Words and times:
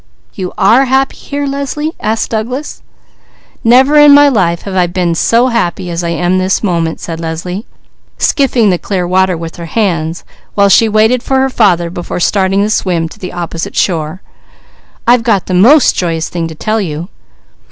"You 0.33 0.51
are 0.57 0.85
happy 0.85 1.15
here, 1.15 1.45
Leslie?" 1.45 1.93
asked 1.99 2.31
Douglas. 2.31 2.81
"Never 3.63 3.99
in 3.99 4.15
my 4.15 4.29
life 4.29 4.63
have 4.63 4.75
I 4.75 4.87
been 4.87 5.13
so 5.13 5.49
happy 5.49 5.91
as 5.91 6.03
I 6.03 6.09
am 6.09 6.39
this 6.39 6.63
moment," 6.63 6.99
said 6.99 7.19
Leslie, 7.19 7.67
skifting 8.17 8.71
the 8.71 8.79
clear 8.79 9.07
water 9.07 9.37
with 9.37 9.57
her 9.57 9.67
hands 9.67 10.23
while 10.55 10.69
she 10.69 10.89
waited 10.89 11.21
for 11.21 11.37
her 11.37 11.51
father 11.51 11.91
before 11.91 12.19
starting 12.19 12.63
the 12.63 12.71
swim 12.71 13.09
to 13.09 13.19
the 13.19 13.31
opposite 13.31 13.75
shore. 13.75 14.23
"I've 15.05 15.21
got 15.21 15.45
the 15.45 15.53
most 15.53 15.95
joyous 15.95 16.29
thing 16.29 16.47
to 16.47 16.55
tell 16.55 16.81
you." 16.81 17.09